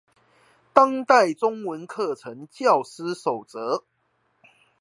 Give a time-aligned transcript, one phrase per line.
[0.73, 3.83] 當代中文課程教師手冊